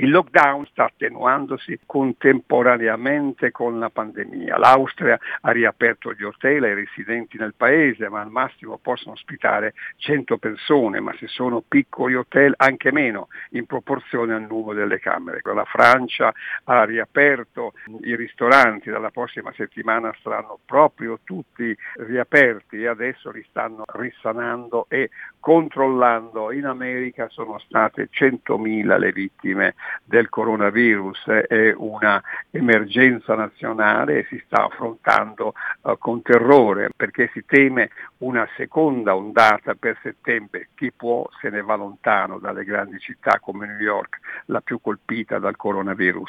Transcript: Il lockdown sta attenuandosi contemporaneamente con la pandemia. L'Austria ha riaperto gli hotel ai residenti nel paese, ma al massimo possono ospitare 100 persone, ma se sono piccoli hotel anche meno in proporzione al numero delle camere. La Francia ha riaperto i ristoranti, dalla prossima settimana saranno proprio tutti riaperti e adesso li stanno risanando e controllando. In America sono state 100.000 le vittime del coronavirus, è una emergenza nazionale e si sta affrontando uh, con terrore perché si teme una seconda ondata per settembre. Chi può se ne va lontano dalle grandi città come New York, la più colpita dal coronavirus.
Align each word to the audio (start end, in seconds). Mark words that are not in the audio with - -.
Il 0.00 0.08
lockdown 0.08 0.64
sta 0.64 0.84
attenuandosi 0.84 1.80
contemporaneamente 1.84 3.50
con 3.50 3.78
la 3.78 3.90
pandemia. 3.90 4.56
L'Austria 4.56 5.18
ha 5.42 5.50
riaperto 5.50 6.14
gli 6.14 6.22
hotel 6.22 6.62
ai 6.62 6.72
residenti 6.72 7.36
nel 7.36 7.52
paese, 7.54 8.08
ma 8.08 8.22
al 8.22 8.30
massimo 8.30 8.78
possono 8.78 9.12
ospitare 9.12 9.74
100 9.98 10.38
persone, 10.38 11.00
ma 11.00 11.14
se 11.18 11.26
sono 11.26 11.62
piccoli 11.66 12.14
hotel 12.14 12.54
anche 12.56 12.90
meno 12.92 13.28
in 13.50 13.66
proporzione 13.66 14.32
al 14.32 14.46
numero 14.48 14.72
delle 14.72 14.98
camere. 14.98 15.42
La 15.42 15.66
Francia 15.66 16.32
ha 16.64 16.84
riaperto 16.84 17.74
i 18.00 18.16
ristoranti, 18.16 18.88
dalla 18.88 19.10
prossima 19.10 19.52
settimana 19.52 20.14
saranno 20.22 20.60
proprio 20.64 21.18
tutti 21.24 21.76
riaperti 22.06 22.80
e 22.80 22.86
adesso 22.86 23.30
li 23.30 23.44
stanno 23.50 23.84
risanando 23.86 24.86
e 24.88 25.10
controllando. 25.40 26.52
In 26.52 26.64
America 26.64 27.28
sono 27.28 27.58
state 27.58 28.08
100.000 28.10 28.98
le 28.98 29.12
vittime 29.12 29.74
del 30.04 30.28
coronavirus, 30.28 31.26
è 31.48 31.72
una 31.76 32.22
emergenza 32.50 33.34
nazionale 33.34 34.18
e 34.18 34.26
si 34.28 34.42
sta 34.46 34.64
affrontando 34.64 35.54
uh, 35.82 35.96
con 35.98 36.22
terrore 36.22 36.90
perché 36.94 37.30
si 37.32 37.44
teme 37.46 37.90
una 38.18 38.46
seconda 38.56 39.14
ondata 39.14 39.74
per 39.74 39.98
settembre. 40.02 40.68
Chi 40.74 40.92
può 40.92 41.28
se 41.40 41.50
ne 41.50 41.62
va 41.62 41.76
lontano 41.76 42.38
dalle 42.38 42.64
grandi 42.64 42.98
città 42.98 43.38
come 43.40 43.66
New 43.66 43.78
York, 43.78 44.18
la 44.46 44.60
più 44.60 44.80
colpita 44.80 45.38
dal 45.38 45.56
coronavirus. 45.56 46.28